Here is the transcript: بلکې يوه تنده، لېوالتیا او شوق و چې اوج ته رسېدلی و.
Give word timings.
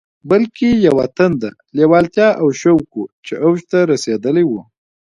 بلکې 0.29 0.67
يوه 0.87 1.05
تنده، 1.17 1.49
لېوالتیا 1.77 2.29
او 2.41 2.47
شوق 2.61 2.87
و 2.99 3.03
چې 3.25 3.33
اوج 3.45 3.59
ته 3.71 3.79
رسېدلی 3.91 4.45
و. 4.47 4.51